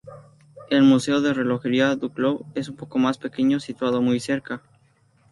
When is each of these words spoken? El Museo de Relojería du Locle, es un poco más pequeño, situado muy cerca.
El 0.71 0.81
Museo 0.81 1.21
de 1.21 1.31
Relojería 1.31 1.95
du 1.95 2.11
Locle, 2.15 2.47
es 2.55 2.69
un 2.69 2.75
poco 2.75 2.97
más 2.97 3.19
pequeño, 3.19 3.59
situado 3.59 4.01
muy 4.01 4.19
cerca. 4.19 4.63